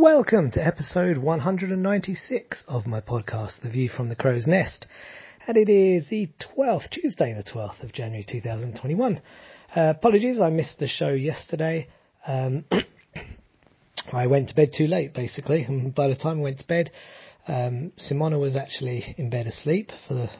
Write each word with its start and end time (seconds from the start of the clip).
Welcome 0.00 0.50
to 0.52 0.66
episode 0.66 1.18
196 1.18 2.64
of 2.66 2.86
my 2.86 3.02
podcast, 3.02 3.60
The 3.60 3.68
View 3.68 3.90
from 3.90 4.08
the 4.08 4.16
Crow's 4.16 4.46
Nest. 4.46 4.86
And 5.46 5.58
it 5.58 5.68
is 5.68 6.08
the 6.08 6.30
12th, 6.56 6.88
Tuesday 6.88 7.34
the 7.34 7.44
12th 7.44 7.82
of 7.82 7.92
January 7.92 8.24
2021. 8.26 9.20
Uh, 9.76 9.92
apologies, 9.94 10.40
I 10.40 10.48
missed 10.48 10.78
the 10.78 10.88
show 10.88 11.10
yesterday. 11.10 11.88
Um, 12.26 12.64
I 14.10 14.26
went 14.26 14.48
to 14.48 14.54
bed 14.54 14.70
too 14.74 14.86
late, 14.86 15.12
basically, 15.12 15.64
and 15.64 15.94
by 15.94 16.08
the 16.08 16.16
time 16.16 16.38
I 16.38 16.44
went 16.44 16.60
to 16.60 16.66
bed, 16.66 16.92
um, 17.46 17.92
Simona 17.98 18.40
was 18.40 18.56
actually 18.56 19.14
in 19.18 19.28
bed 19.28 19.48
asleep 19.48 19.92
for 20.08 20.14
the 20.14 20.30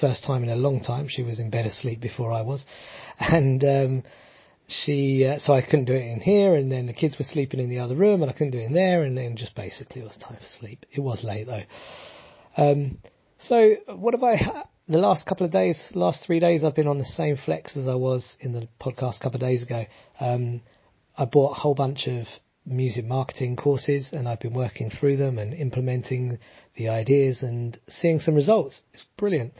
first 0.00 0.22
time 0.22 0.44
in 0.44 0.50
a 0.50 0.56
long 0.56 0.80
time. 0.80 1.08
She 1.08 1.24
was 1.24 1.40
in 1.40 1.50
bed 1.50 1.66
asleep 1.66 2.00
before 2.00 2.32
I 2.32 2.42
was, 2.42 2.64
and 3.18 3.64
um, 3.64 4.02
she 4.66 5.26
uh, 5.26 5.38
so 5.38 5.52
I 5.52 5.62
couldn't 5.62 5.84
do 5.86 5.94
it 5.94 6.06
in 6.06 6.20
here, 6.20 6.54
and 6.54 6.70
then 6.70 6.86
the 6.86 6.92
kids 6.92 7.18
were 7.18 7.24
sleeping 7.24 7.60
in 7.60 7.68
the 7.68 7.78
other 7.78 7.94
room, 7.94 8.22
and 8.22 8.30
I 8.30 8.34
couldn't 8.34 8.52
do 8.52 8.58
it 8.58 8.64
in 8.64 8.72
there, 8.72 9.02
and 9.02 9.16
then 9.16 9.36
just 9.36 9.54
basically 9.54 10.02
it 10.02 10.04
was 10.04 10.16
time 10.16 10.36
for 10.36 10.58
sleep. 10.58 10.86
It 10.92 11.00
was 11.00 11.22
late 11.22 11.46
though. 11.46 11.62
Um, 12.56 12.98
so 13.40 13.74
what 13.88 14.14
have 14.14 14.22
I? 14.22 14.64
The 14.86 14.98
last 14.98 15.26
couple 15.26 15.46
of 15.46 15.52
days, 15.52 15.82
last 15.94 16.24
three 16.26 16.40
days, 16.40 16.62
I've 16.62 16.74
been 16.74 16.88
on 16.88 16.98
the 16.98 17.04
same 17.04 17.38
flex 17.42 17.74
as 17.76 17.88
I 17.88 17.94
was 17.94 18.36
in 18.40 18.52
the 18.52 18.68
podcast 18.78 19.16
a 19.16 19.20
couple 19.22 19.36
of 19.36 19.40
days 19.40 19.62
ago. 19.62 19.86
Um, 20.20 20.60
I 21.16 21.24
bought 21.24 21.52
a 21.52 21.60
whole 21.60 21.74
bunch 21.74 22.06
of 22.06 22.26
music 22.66 23.04
marketing 23.06 23.56
courses, 23.56 24.10
and 24.12 24.28
I've 24.28 24.40
been 24.40 24.52
working 24.52 24.90
through 24.90 25.16
them 25.16 25.38
and 25.38 25.54
implementing 25.54 26.38
the 26.76 26.88
ideas 26.88 27.42
and 27.42 27.78
seeing 27.88 28.20
some 28.20 28.34
results. 28.34 28.82
It's 28.92 29.04
brilliant. 29.16 29.54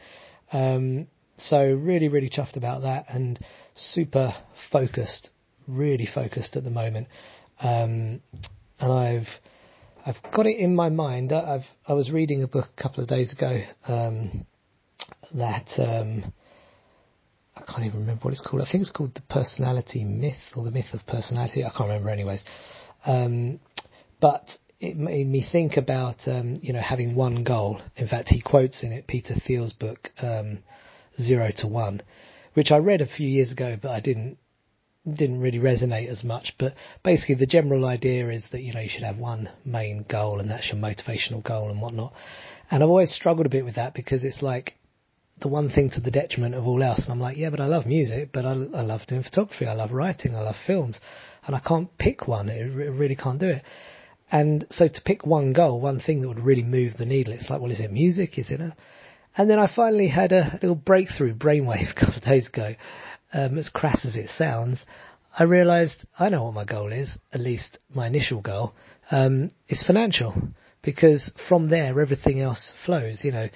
Um, 0.51 1.07
so 1.37 1.59
really, 1.63 2.07
really 2.07 2.29
chuffed 2.29 2.55
about 2.55 2.83
that, 2.83 3.05
and 3.09 3.39
super 3.75 4.35
focused, 4.71 5.29
really 5.67 6.07
focused 6.13 6.55
at 6.55 6.63
the 6.63 6.69
moment. 6.69 7.07
Um, 7.59 8.21
and 8.79 8.91
I've 8.91 9.27
I've 10.05 10.21
got 10.33 10.45
it 10.45 10.57
in 10.57 10.75
my 10.75 10.89
mind. 10.89 11.31
I've 11.31 11.65
I 11.87 11.93
was 11.93 12.11
reading 12.11 12.43
a 12.43 12.47
book 12.47 12.67
a 12.77 12.81
couple 12.81 13.03
of 13.03 13.09
days 13.09 13.31
ago 13.31 13.61
um, 13.87 14.45
that 15.33 15.67
um, 15.77 16.31
I 17.55 17.61
can't 17.61 17.85
even 17.85 18.01
remember 18.01 18.23
what 18.23 18.31
it's 18.31 18.41
called. 18.41 18.61
I 18.61 18.71
think 18.71 18.81
it's 18.81 18.91
called 18.91 19.15
the 19.15 19.21
Personality 19.21 20.03
Myth 20.03 20.35
or 20.55 20.63
the 20.63 20.71
Myth 20.71 20.93
of 20.93 21.05
Personality. 21.07 21.63
I 21.63 21.69
can't 21.69 21.89
remember, 21.89 22.09
anyways. 22.09 22.43
Um, 23.05 23.59
but 24.19 24.45
it 24.79 24.97
made 24.97 25.27
me 25.27 25.45
think 25.49 25.77
about 25.77 26.27
um, 26.27 26.59
you 26.61 26.73
know 26.73 26.81
having 26.81 27.15
one 27.15 27.43
goal. 27.43 27.81
In 27.95 28.07
fact, 28.07 28.29
he 28.29 28.41
quotes 28.41 28.83
in 28.83 28.91
it 28.91 29.07
Peter 29.07 29.35
Thiel's 29.47 29.73
book 29.73 30.09
um, 30.21 30.59
Zero 31.19 31.49
to 31.57 31.67
One, 31.67 32.01
which 32.55 32.71
I 32.71 32.77
read 32.77 33.01
a 33.01 33.05
few 33.05 33.27
years 33.27 33.51
ago, 33.51 33.77
but 33.81 33.91
I 33.91 33.99
didn't 33.99 34.37
didn't 35.07 35.39
really 35.39 35.59
resonate 35.59 36.09
as 36.09 36.23
much. 36.23 36.55
But 36.57 36.73
basically, 37.03 37.35
the 37.35 37.45
general 37.45 37.85
idea 37.85 38.29
is 38.29 38.47
that 38.51 38.61
you 38.61 38.73
know 38.73 38.79
you 38.79 38.89
should 38.89 39.03
have 39.03 39.17
one 39.17 39.49
main 39.63 40.05
goal, 40.09 40.39
and 40.39 40.49
that's 40.49 40.71
your 40.71 40.81
motivational 40.81 41.43
goal 41.43 41.69
and 41.69 41.81
whatnot. 41.81 42.13
And 42.71 42.81
I've 42.81 42.89
always 42.89 43.13
struggled 43.13 43.45
a 43.45 43.49
bit 43.49 43.65
with 43.65 43.75
that 43.75 43.93
because 43.93 44.23
it's 44.23 44.41
like 44.41 44.73
the 45.41 45.47
one 45.47 45.69
thing 45.69 45.89
to 45.91 46.01
the 46.01 46.11
detriment 46.11 46.55
of 46.55 46.65
all 46.65 46.81
else. 46.81 47.03
And 47.03 47.11
I'm 47.11 47.19
like, 47.19 47.37
yeah, 47.37 47.49
but 47.49 47.59
I 47.59 47.65
love 47.65 47.85
music, 47.85 48.29
but 48.33 48.45
I, 48.45 48.51
I 48.51 48.81
love 48.81 49.01
doing 49.07 49.23
photography, 49.23 49.67
I 49.67 49.73
love 49.73 49.91
writing, 49.91 50.35
I 50.35 50.41
love 50.41 50.55
films, 50.65 50.99
and 51.45 51.55
I 51.55 51.59
can't 51.59 51.95
pick 51.97 52.27
one. 52.27 52.49
It 52.49 52.63
really 52.63 53.15
can't 53.15 53.39
do 53.39 53.49
it. 53.49 53.63
And 54.31 54.65
so 54.71 54.87
to 54.87 55.01
pick 55.01 55.25
one 55.25 55.53
goal, 55.53 55.79
one 55.79 55.99
thing 55.99 56.21
that 56.21 56.27
would 56.27 56.39
really 56.39 56.63
move 56.63 56.97
the 56.97 57.05
needle, 57.05 57.33
it's 57.33 57.49
like, 57.49 57.61
well, 57.61 57.71
is 57.71 57.79
it 57.79 57.91
music? 57.91 58.39
Is 58.39 58.49
it 58.49 58.59
a, 58.59 58.75
and 59.37 59.49
then 59.49 59.59
I 59.59 59.73
finally 59.73 60.07
had 60.07 60.31
a 60.31 60.57
little 60.61 60.75
breakthrough 60.75 61.35
brainwave 61.35 61.91
a 61.95 61.99
couple 61.99 62.15
of 62.15 62.23
days 62.23 62.47
ago. 62.47 62.75
Um, 63.33 63.57
as 63.57 63.69
crass 63.69 64.05
as 64.05 64.15
it 64.15 64.29
sounds, 64.37 64.85
I 65.37 65.43
realised 65.43 66.05
I 66.17 66.29
know 66.29 66.43
what 66.43 66.53
my 66.53 66.63
goal 66.63 66.93
is, 66.93 67.17
at 67.33 67.41
least 67.41 67.79
my 67.93 68.07
initial 68.07 68.41
goal, 68.41 68.73
um, 69.11 69.51
is 69.67 69.83
financial. 69.85 70.33
Because 70.81 71.31
from 71.49 71.69
there, 71.69 71.99
everything 71.99 72.39
else 72.41 72.73
flows, 72.85 73.21
you 73.23 73.31
know. 73.31 73.49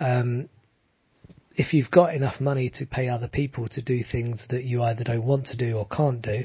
Um, 0.00 0.48
if 1.54 1.72
you've 1.72 1.90
got 1.90 2.14
enough 2.14 2.40
money 2.40 2.70
to 2.78 2.86
pay 2.86 3.08
other 3.08 3.28
people 3.28 3.68
to 3.68 3.82
do 3.82 4.02
things 4.02 4.44
that 4.50 4.64
you 4.64 4.82
either 4.82 5.04
don't 5.04 5.24
want 5.24 5.46
to 5.46 5.56
do 5.56 5.76
or 5.76 5.86
can't 5.86 6.20
do, 6.20 6.44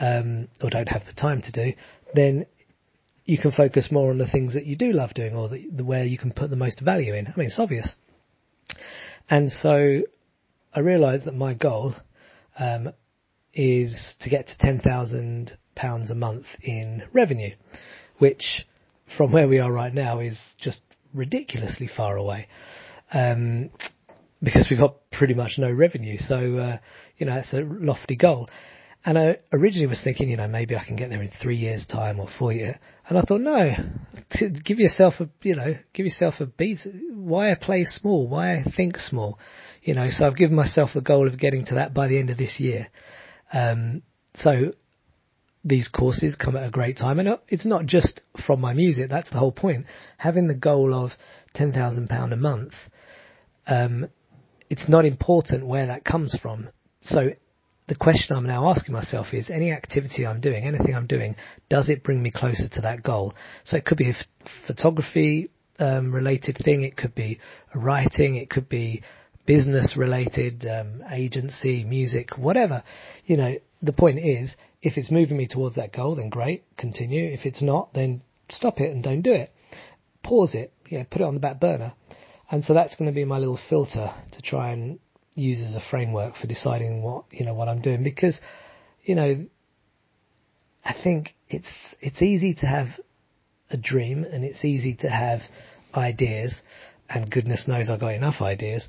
um, 0.00 0.48
or 0.62 0.70
don't 0.70 0.88
have 0.88 1.04
the 1.06 1.12
time 1.12 1.42
to 1.42 1.52
do, 1.52 1.72
then 2.14 2.46
you 3.24 3.38
can 3.38 3.50
focus 3.50 3.90
more 3.90 4.10
on 4.10 4.18
the 4.18 4.28
things 4.28 4.54
that 4.54 4.66
you 4.66 4.76
do 4.76 4.92
love 4.92 5.14
doing 5.14 5.34
or 5.34 5.48
the, 5.48 5.66
the 5.70 5.84
where 5.84 6.04
you 6.04 6.18
can 6.18 6.30
put 6.30 6.50
the 6.50 6.56
most 6.56 6.80
value 6.80 7.14
in. 7.14 7.26
I 7.26 7.32
mean, 7.36 7.46
it's 7.46 7.58
obvious. 7.58 7.96
And 9.28 9.50
so 9.50 10.02
I 10.74 10.80
realised 10.80 11.24
that 11.26 11.34
my 11.34 11.54
goal 11.54 11.94
um, 12.58 12.92
is 13.52 14.16
to 14.20 14.30
get 14.30 14.48
to 14.48 14.58
ten 14.58 14.80
thousand 14.80 15.56
pounds 15.74 16.10
a 16.10 16.14
month 16.14 16.46
in 16.62 17.02
revenue, 17.12 17.54
which 18.18 18.66
from 19.16 19.32
where 19.32 19.48
we 19.48 19.58
are 19.58 19.72
right 19.72 19.92
now 19.92 20.20
is 20.20 20.38
just 20.58 20.80
ridiculously 21.12 21.88
far 21.94 22.16
away. 22.16 22.48
Um, 23.12 23.70
because 24.42 24.66
we've 24.68 24.80
got 24.80 24.96
pretty 25.10 25.34
much 25.34 25.52
no 25.58 25.70
revenue. 25.70 26.18
So, 26.18 26.58
uh, 26.58 26.78
you 27.16 27.26
know, 27.26 27.36
it's 27.36 27.52
a 27.52 27.60
lofty 27.60 28.16
goal. 28.16 28.48
And 29.06 29.18
I 29.18 29.36
originally 29.52 29.86
was 29.86 30.00
thinking, 30.02 30.30
you 30.30 30.38
know, 30.38 30.48
maybe 30.48 30.76
I 30.76 30.84
can 30.84 30.96
get 30.96 31.10
there 31.10 31.20
in 31.20 31.30
three 31.42 31.56
years' 31.56 31.86
time 31.86 32.18
or 32.18 32.28
four 32.38 32.52
years. 32.52 32.76
And 33.06 33.18
I 33.18 33.20
thought, 33.20 33.42
no, 33.42 33.72
give 34.64 34.78
yourself 34.78 35.14
a, 35.20 35.28
you 35.42 35.56
know, 35.56 35.74
give 35.92 36.06
yourself 36.06 36.36
a 36.40 36.46
beat. 36.46 36.78
Why 37.12 37.52
I 37.52 37.54
play 37.54 37.84
small? 37.84 38.26
Why 38.26 38.54
I 38.54 38.64
think 38.76 38.96
small? 38.96 39.38
You 39.82 39.92
know, 39.92 40.08
so 40.10 40.26
I've 40.26 40.36
given 40.36 40.56
myself 40.56 40.90
a 40.94 41.02
goal 41.02 41.28
of 41.28 41.38
getting 41.38 41.66
to 41.66 41.74
that 41.74 41.92
by 41.92 42.08
the 42.08 42.18
end 42.18 42.30
of 42.30 42.38
this 42.38 42.58
year. 42.58 42.88
Um, 43.52 44.00
so 44.36 44.72
these 45.62 45.88
courses 45.88 46.34
come 46.34 46.56
at 46.56 46.66
a 46.66 46.70
great 46.70 46.96
time, 46.96 47.18
and 47.18 47.38
it's 47.48 47.66
not 47.66 47.84
just 47.84 48.22
from 48.46 48.60
my 48.60 48.72
music. 48.72 49.10
That's 49.10 49.30
the 49.30 49.38
whole 49.38 49.52
point. 49.52 49.84
Having 50.16 50.46
the 50.46 50.54
goal 50.54 50.94
of 50.94 51.12
ten 51.54 51.74
thousand 51.74 52.08
pound 52.08 52.32
a 52.32 52.36
month, 52.36 52.72
um, 53.66 54.06
it's 54.70 54.88
not 54.88 55.04
important 55.04 55.66
where 55.66 55.86
that 55.86 56.04
comes 56.04 56.36
from. 56.40 56.68
So 57.02 57.30
the 57.86 57.94
question 57.94 58.34
I'm 58.36 58.46
now 58.46 58.70
asking 58.70 58.94
myself 58.94 59.28
is 59.32 59.50
any 59.50 59.70
activity 59.70 60.26
I'm 60.26 60.40
doing, 60.40 60.64
anything 60.64 60.94
I'm 60.94 61.06
doing, 61.06 61.36
does 61.68 61.90
it 61.90 62.02
bring 62.02 62.22
me 62.22 62.30
closer 62.30 62.68
to 62.68 62.80
that 62.82 63.02
goal? 63.02 63.34
So 63.64 63.76
it 63.76 63.84
could 63.84 63.98
be 63.98 64.10
a 64.10 64.16
photography 64.66 65.50
um, 65.78 66.12
related 66.12 66.56
thing, 66.64 66.82
it 66.82 66.96
could 66.96 67.14
be 67.14 67.40
writing, 67.74 68.36
it 68.36 68.48
could 68.48 68.68
be 68.68 69.02
business 69.46 69.96
related, 69.96 70.66
um, 70.66 71.02
agency, 71.10 71.84
music, 71.84 72.38
whatever. 72.38 72.82
You 73.26 73.36
know, 73.36 73.54
the 73.82 73.92
point 73.92 74.18
is, 74.18 74.56
if 74.80 74.96
it's 74.96 75.10
moving 75.10 75.36
me 75.36 75.46
towards 75.46 75.76
that 75.76 75.92
goal, 75.92 76.16
then 76.16 76.30
great, 76.30 76.64
continue. 76.76 77.30
If 77.32 77.44
it's 77.44 77.62
not, 77.62 77.92
then 77.92 78.22
stop 78.50 78.80
it 78.80 78.90
and 78.90 79.02
don't 79.02 79.22
do 79.22 79.32
it. 79.32 79.52
Pause 80.22 80.54
it, 80.54 80.72
yeah, 80.88 81.04
put 81.10 81.20
it 81.20 81.24
on 81.24 81.34
the 81.34 81.40
back 81.40 81.60
burner. 81.60 81.92
And 82.50 82.64
so 82.64 82.72
that's 82.72 82.94
going 82.96 83.10
to 83.10 83.14
be 83.14 83.24
my 83.24 83.38
little 83.38 83.58
filter 83.68 84.14
to 84.32 84.42
try 84.42 84.70
and 84.70 84.98
use 85.34 85.60
as 85.60 85.74
a 85.74 85.82
framework 85.90 86.36
for 86.36 86.46
deciding 86.46 87.02
what 87.02 87.24
you 87.30 87.44
know 87.44 87.54
what 87.54 87.68
I'm 87.68 87.80
doing 87.80 88.02
because 88.02 88.40
you 89.02 89.14
know 89.14 89.46
I 90.84 90.94
think 91.02 91.34
it's 91.48 91.68
it's 92.00 92.22
easy 92.22 92.54
to 92.54 92.66
have 92.66 92.88
a 93.70 93.76
dream 93.76 94.24
and 94.24 94.44
it's 94.44 94.64
easy 94.64 94.94
to 95.00 95.08
have 95.08 95.40
ideas 95.94 96.60
and 97.08 97.30
goodness 97.30 97.66
knows 97.66 97.90
I've 97.90 98.00
got 98.00 98.14
enough 98.14 98.40
ideas 98.40 98.88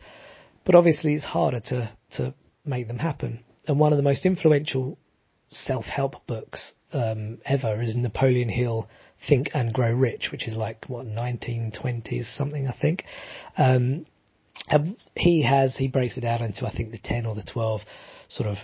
but 0.66 0.76
obviously 0.76 1.16
it's 1.16 1.26
harder 1.26 1.60
to 1.62 1.92
to 2.18 2.34
make 2.66 2.88
them 2.88 2.98
happen. 2.98 3.44
And 3.68 3.80
one 3.80 3.94
of 3.94 3.98
the 3.98 4.04
most 4.04 4.26
influential 4.26 4.98
self-help 5.52 6.26
books 6.28 6.74
um, 6.92 7.40
ever 7.46 7.82
is 7.82 7.96
Napoleon 7.96 8.50
Hill 8.50 8.90
Think 9.28 9.50
and 9.54 9.74
Grow 9.74 9.94
Rich 9.94 10.30
which 10.32 10.48
is 10.48 10.56
like 10.56 10.86
what 10.88 11.06
1920s 11.06 12.36
something 12.36 12.68
I 12.68 12.76
think? 12.80 13.04
Um, 13.58 14.06
he 15.16 15.44
has 15.44 15.76
he 15.76 15.88
breaks 15.88 16.18
it 16.18 16.22
down 16.22 16.44
into 16.44 16.66
I 16.66 16.72
think 16.76 16.92
the 16.92 16.98
ten 16.98 17.26
or 17.26 17.36
the 17.36 17.44
twelve 17.44 17.82
sort 18.30 18.50
of 18.50 18.58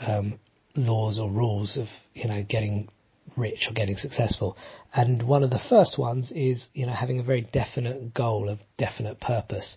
um, 0.00 0.38
laws 0.76 1.18
or 1.18 1.30
rules 1.30 1.76
of 1.76 1.86
you 2.14 2.28
know 2.28 2.44
getting 2.48 2.88
rich 3.36 3.66
or 3.68 3.72
getting 3.72 3.96
successful. 3.96 4.56
And 4.92 5.22
one 5.22 5.42
of 5.42 5.50
the 5.50 5.60
first 5.70 5.98
ones 5.98 6.30
is 6.34 6.66
you 6.74 6.86
know 6.86 6.92
having 6.92 7.20
a 7.20 7.22
very 7.22 7.42
definite 7.42 8.14
goal 8.14 8.48
of 8.48 8.58
definite 8.78 9.20
purpose 9.20 9.76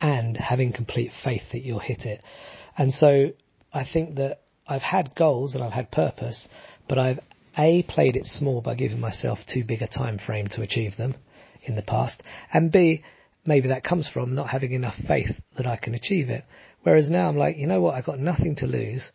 and 0.00 0.36
having 0.36 0.72
complete 0.72 1.12
faith 1.24 1.42
that 1.52 1.60
you'll 1.60 1.78
hit 1.80 2.04
it. 2.04 2.22
And 2.76 2.94
so 2.94 3.30
I 3.72 3.84
think 3.84 4.16
that 4.16 4.42
I've 4.66 4.82
had 4.82 5.14
goals 5.14 5.54
and 5.54 5.64
I've 5.64 5.72
had 5.72 5.90
purpose, 5.90 6.46
but 6.88 6.98
I've 6.98 7.18
a 7.56 7.82
played 7.82 8.16
it 8.16 8.26
small 8.26 8.60
by 8.60 8.76
giving 8.76 9.00
myself 9.00 9.40
too 9.52 9.64
big 9.64 9.82
a 9.82 9.88
time 9.88 10.18
frame 10.18 10.46
to 10.48 10.62
achieve 10.62 10.96
them 10.96 11.16
in 11.64 11.74
the 11.74 11.82
past, 11.82 12.22
and 12.52 12.70
b 12.70 13.02
maybe 13.48 13.68
that 13.68 13.82
comes 13.82 14.08
from 14.08 14.34
not 14.34 14.50
having 14.50 14.72
enough 14.72 14.94
faith 15.08 15.40
that 15.56 15.66
I 15.66 15.76
can 15.76 15.94
achieve 15.94 16.28
it. 16.28 16.44
Whereas 16.82 17.10
now 17.10 17.28
I'm 17.28 17.36
like, 17.36 17.56
you 17.56 17.66
know 17.66 17.80
what, 17.80 17.94
I've 17.94 18.06
got 18.06 18.20
nothing 18.20 18.54
to 18.56 18.66
lose 18.66 19.10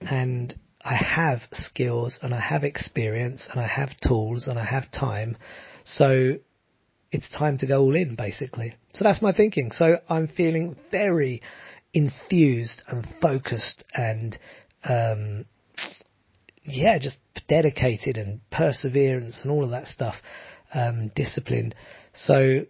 and 0.00 0.54
I 0.82 0.94
have 0.94 1.40
skills 1.52 2.18
and 2.22 2.32
I 2.34 2.40
have 2.40 2.62
experience 2.62 3.48
and 3.50 3.60
I 3.60 3.66
have 3.66 3.90
tools 4.06 4.46
and 4.46 4.58
I 4.58 4.64
have 4.64 4.92
time. 4.92 5.36
So 5.84 6.34
it's 7.10 7.28
time 7.30 7.58
to 7.58 7.66
go 7.66 7.80
all 7.80 7.96
in 7.96 8.14
basically. 8.14 8.76
So 8.94 9.04
that's 9.04 9.22
my 9.22 9.32
thinking. 9.32 9.72
So 9.72 9.96
I'm 10.08 10.28
feeling 10.28 10.76
very 10.90 11.42
enthused 11.94 12.82
and 12.86 13.08
focused 13.20 13.84
and 13.94 14.38
um, 14.84 15.46
yeah, 16.62 16.98
just 16.98 17.16
dedicated 17.48 18.18
and 18.18 18.40
perseverance 18.50 19.40
and 19.42 19.50
all 19.50 19.64
of 19.64 19.70
that 19.70 19.86
stuff, 19.86 20.16
um, 20.74 21.10
disciplined. 21.16 21.74
So 22.14 22.66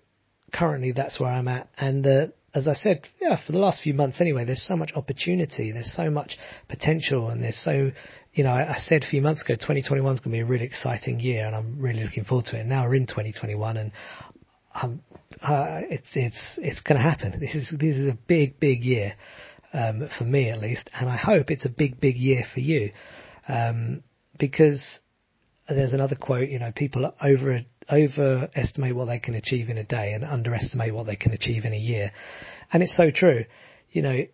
currently 0.52 0.92
that's 0.92 1.18
where 1.20 1.30
I'm 1.30 1.48
at. 1.48 1.68
And 1.76 2.06
uh, 2.06 2.26
as 2.54 2.66
I 2.66 2.74
said, 2.74 3.02
yeah, 3.20 3.38
for 3.44 3.52
the 3.52 3.58
last 3.58 3.82
few 3.82 3.94
months 3.94 4.20
anyway, 4.20 4.44
there's 4.44 4.66
so 4.66 4.76
much 4.76 4.92
opportunity, 4.94 5.70
there's 5.72 5.92
so 5.94 6.10
much 6.10 6.38
potential, 6.68 7.28
and 7.28 7.42
there's 7.42 7.62
so, 7.62 7.90
you 8.32 8.44
know, 8.44 8.50
I, 8.50 8.74
I 8.74 8.78
said 8.78 9.02
a 9.02 9.06
few 9.06 9.22
months 9.22 9.42
ago, 9.42 9.54
2021 9.54 10.14
is 10.14 10.20
going 10.20 10.32
to 10.32 10.36
be 10.36 10.40
a 10.40 10.46
really 10.46 10.64
exciting 10.64 11.20
year, 11.20 11.46
and 11.46 11.54
I'm 11.54 11.78
really 11.78 12.02
looking 12.02 12.24
forward 12.24 12.46
to 12.46 12.56
it. 12.56 12.60
And 12.60 12.68
now 12.68 12.84
we're 12.84 12.94
in 12.94 13.06
2021, 13.06 13.76
and 13.76 13.92
I'm, 14.72 15.02
uh, 15.42 15.80
it's 15.90 16.08
it's 16.14 16.58
it's 16.62 16.80
going 16.80 16.96
to 16.96 17.02
happen. 17.02 17.38
This 17.38 17.54
is 17.54 17.74
this 17.78 17.96
is 17.96 18.08
a 18.08 18.16
big 18.26 18.58
big 18.58 18.82
year 18.82 19.14
um, 19.72 20.08
for 20.16 20.24
me 20.24 20.50
at 20.50 20.58
least, 20.60 20.88
and 20.98 21.08
I 21.08 21.16
hope 21.16 21.50
it's 21.50 21.64
a 21.64 21.70
big 21.70 22.00
big 22.00 22.16
year 22.16 22.44
for 22.52 22.60
you 22.60 22.92
um, 23.48 24.02
because 24.38 25.00
there's 25.68 25.92
another 25.92 26.16
quote. 26.16 26.48
You 26.48 26.58
know, 26.58 26.72
people 26.74 27.06
are 27.06 27.14
over 27.22 27.60
overestimate 27.90 28.94
what 28.94 29.06
they 29.06 29.18
can 29.18 29.34
achieve 29.34 29.68
in 29.68 29.78
a 29.78 29.84
day 29.84 30.12
and 30.12 30.24
underestimate 30.24 30.94
what 30.94 31.06
they 31.06 31.16
can 31.16 31.32
achieve 31.32 31.64
in 31.64 31.72
a 31.72 31.78
year, 31.78 32.12
and 32.72 32.82
it's 32.82 32.96
so 32.96 33.10
true. 33.10 33.44
You 33.90 34.02
know, 34.02 34.24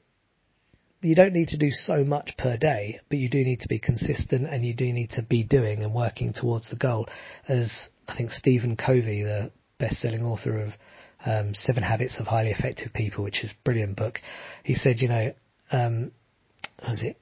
you 1.04 1.14
don't 1.14 1.32
need 1.34 1.48
to 1.48 1.58
do 1.58 1.70
so 1.70 2.02
much 2.02 2.32
per 2.38 2.56
day, 2.56 3.00
but 3.08 3.18
you 3.18 3.28
do 3.28 3.44
need 3.44 3.60
to 3.60 3.68
be 3.68 3.78
consistent 3.78 4.46
and 4.46 4.64
you 4.64 4.74
do 4.74 4.90
need 4.92 5.10
to 5.10 5.22
be 5.22 5.44
doing 5.44 5.82
and 5.82 5.94
working 5.94 6.32
towards 6.32 6.70
the 6.70 6.76
goal. 6.76 7.06
As 7.46 7.90
I 8.08 8.16
think 8.16 8.30
Stephen 8.30 8.76
Covey, 8.76 9.22
the 9.22 9.52
best-selling 9.78 10.24
author 10.24 10.62
of 10.62 10.72
um, 11.26 11.54
Seven 11.54 11.82
Habits 11.82 12.18
of 12.20 12.26
Highly 12.26 12.50
Effective 12.50 12.92
People, 12.94 13.22
which 13.22 13.44
is 13.44 13.50
a 13.50 13.64
brilliant 13.64 13.96
book. 13.96 14.20
He 14.62 14.74
said, 14.74 15.00
you 15.00 15.08
know, 15.08 15.34
um, 15.70 16.12
was 16.88 17.02
it, 17.02 17.18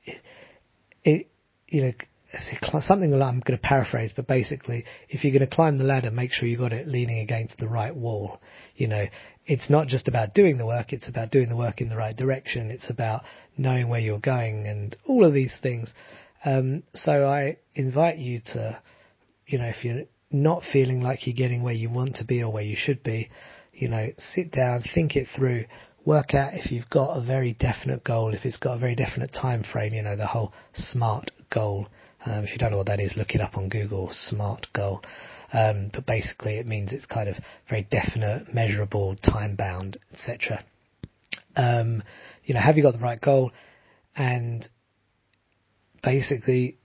it 1.02 1.28
you 1.67 1.82
know, 1.82 1.93
something 2.81 3.12
I'm 3.14 3.40
going 3.40 3.58
to 3.58 3.58
paraphrase, 3.58 4.12
but 4.14 4.26
basically, 4.26 4.84
if 5.08 5.23
you're 5.23 5.32
going 5.32 5.49
to 5.49 5.55
climb 5.55 5.79
the 5.79 5.84
ladder, 5.84 6.11
make 6.11 6.32
sure 6.32 6.49
you 6.49 6.58
got 6.58 6.73
it 6.73 6.88
leaning 6.88 7.20
against 7.20 7.58
the 7.58 7.69
right 7.69 7.94
wall. 7.94 8.40
You 8.76 8.88
know, 8.88 9.06
it's 9.46 9.69
not 9.69 9.88
just 9.88 10.08
about 10.08 10.34
doing 10.34 10.58
the 10.58 10.67
work; 10.67 10.93
it's 10.93 11.08
about 11.08 11.31
doing 11.31 11.49
the 11.49 11.56
work 11.56 11.81
in 11.81 11.88
the 11.88 11.96
right 11.96 12.17
direction. 12.17 12.70
It's 12.70 12.90
about 12.90 13.23
knowing 13.56 13.88
where 13.88 14.00
you're 14.00 14.19
going 14.19 14.67
and 14.67 14.96
all 15.06 15.26
of 15.26 15.34
these 15.34 15.56
things. 15.62 15.93
Um, 16.44 16.82
so 16.94 17.26
I 17.26 17.58
invite 17.75 18.19
you 18.19 18.40
to, 18.46 18.81
you 19.46 19.58
know, 19.58 19.67
if 19.67 19.85
you're 19.85 20.05
not 20.31 20.62
feeling 20.73 21.02
like 21.02 21.26
you're 21.26 21.37
getting 21.37 21.62
where 21.62 21.75
you 21.75 21.90
want 21.90 22.17
to 22.17 22.25
be 22.25 22.43
or 22.43 22.50
where 22.50 22.62
you 22.62 22.76
should 22.76 23.02
be, 23.02 23.31
you 23.73 23.88
know, 23.88 24.08
sit 24.19 24.50
down, 24.50 24.82
think 24.94 25.17
it 25.17 25.28
through, 25.37 25.64
work 26.05 26.35
out 26.35 26.55
if 26.55 26.73
you've 26.73 26.90
got 26.90 27.17
a 27.17 27.20
very 27.20 27.52
definite 27.52 28.02
goal, 28.05 28.35
if 28.35 28.44
it's 28.44 28.56
got 28.56 28.76
a 28.76 28.78
very 28.78 28.94
definite 28.94 29.32
time 29.32 29.62
frame, 29.62 29.94
you 29.94 30.02
know, 30.02 30.17
the 30.17 30.26
whole 30.26 30.52
SMART 30.75 31.31
goal. 31.52 31.87
Um, 32.24 32.44
if 32.44 32.52
you 32.52 32.58
don't 32.58 32.70
know 32.70 32.76
what 32.76 32.86
that 32.86 33.00
is, 33.00 33.14
look 33.16 33.34
it 33.34 33.40
up 33.40 33.56
on 33.56 33.69
Google, 33.69 34.10
SMART 34.12 34.69
goal. 34.72 35.02
Um, 35.52 35.90
but 35.92 36.06
basically 36.06 36.58
it 36.58 36.66
means 36.66 36.92
it's 36.92 37.06
kind 37.06 37.28
of 37.28 37.36
very 37.69 37.86
definite, 37.90 38.54
measurable, 38.54 39.16
time 39.16 39.54
bound, 39.56 39.98
etc. 40.12 40.64
Um, 41.56 42.02
you 42.44 42.54
know, 42.54 42.60
have 42.60 42.76
you 42.76 42.82
got 42.82 42.92
the 42.92 42.98
right 42.98 43.20
goal? 43.20 43.50
And 44.16 44.66
basically 46.02 46.78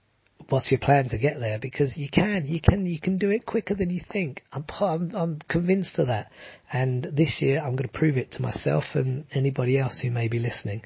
what's 0.48 0.70
your 0.70 0.80
plan 0.80 1.08
to 1.10 1.18
get 1.18 1.38
there? 1.40 1.58
Because 1.58 1.96
you 1.96 2.08
can, 2.10 2.46
you 2.46 2.60
can, 2.60 2.86
you 2.86 3.00
can 3.00 3.18
do 3.18 3.30
it 3.30 3.44
quicker 3.44 3.74
than 3.74 3.90
you 3.90 4.00
think. 4.10 4.42
I'm, 4.52 4.64
I'm, 4.80 5.14
I'm 5.14 5.38
convinced 5.48 5.98
of 5.98 6.06
that. 6.06 6.30
And 6.72 7.04
this 7.12 7.38
year 7.40 7.60
I'm 7.60 7.76
going 7.76 7.88
to 7.88 7.98
prove 7.98 8.16
it 8.16 8.32
to 8.32 8.42
myself 8.42 8.84
and 8.94 9.26
anybody 9.32 9.78
else 9.78 10.00
who 10.02 10.10
may 10.10 10.28
be 10.28 10.38
listening. 10.38 10.82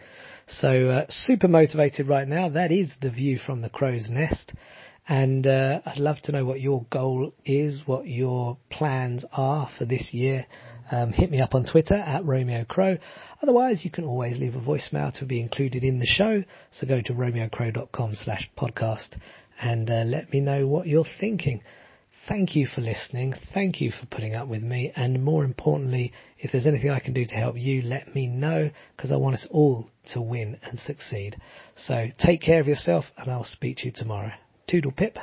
So, 0.47 0.89
uh, 0.89 1.07
super 1.09 1.49
motivated 1.49 2.09
right 2.09 2.27
now. 2.27 2.49
That 2.49 2.73
is 2.73 2.91
the 3.01 3.11
view 3.11 3.39
from 3.39 3.63
the 3.63 3.71
crow's 3.71 4.09
nest. 4.11 4.53
And, 5.09 5.47
uh, 5.47 5.81
I'd 5.85 5.99
love 5.99 6.21
to 6.23 6.33
know 6.33 6.45
what 6.45 6.61
your 6.61 6.85
goal 6.91 7.33
is, 7.45 7.83
what 7.87 8.07
your 8.07 8.59
plans 8.71 9.25
are 9.33 9.69
for 9.77 9.85
this 9.85 10.13
year. 10.13 10.47
Um, 10.91 11.13
hit 11.13 11.31
me 11.31 11.41
up 11.41 11.55
on 11.55 11.65
Twitter 11.65 11.95
at 11.95 12.25
Romeo 12.25 12.65
Crow. 12.65 12.99
Otherwise, 13.43 13.85
you 13.85 13.91
can 13.91 14.05
always 14.05 14.39
leave 14.39 14.55
a 14.55 14.61
voicemail 14.61 15.13
to 15.19 15.25
be 15.25 15.41
included 15.41 15.85
in 15.85 15.99
the 15.99 16.07
show. 16.07 16.45
So 16.71 16.87
go 16.87 17.01
to 17.01 17.13
romeocrow.com 17.13 18.15
slash 18.15 18.51
podcast 18.59 19.17
and 19.61 19.89
uh, 19.89 20.03
let 20.05 20.33
me 20.33 20.41
know 20.41 20.67
what 20.67 20.87
you're 20.87 21.07
thinking. 21.21 21.63
Thank 22.29 22.55
you 22.55 22.69
for 22.69 22.83
listening. 22.83 23.35
Thank 23.53 23.81
you 23.81 23.91
for 23.91 24.07
putting 24.07 24.37
up 24.37 24.47
with 24.47 24.63
me. 24.63 24.93
And 24.95 25.25
more 25.25 25.45
importantly, 25.45 26.13
if 26.39 26.53
there's 26.53 26.67
anything 26.67 26.91
I 26.91 27.01
can 27.01 27.15
do 27.15 27.27
to 27.27 27.35
help 27.35 27.59
you, 27.59 27.83
let 27.83 28.15
me 28.15 28.29
know 28.29 28.71
because 28.97 29.11
I 29.11 29.17
want 29.17 29.35
us 29.35 29.47
all 29.51 29.91
to 30.13 30.21
win 30.21 30.59
and 30.63 30.79
succeed. 30.79 31.37
So 31.75 32.09
take 32.19 32.41
care 32.41 32.61
of 32.61 32.69
yourself 32.69 33.07
and 33.17 33.29
I'll 33.29 33.45
speak 33.45 33.79
to 33.79 33.87
you 33.87 33.93
tomorrow. 33.93 34.31
Toodle 34.69 34.93
pip. 34.93 35.19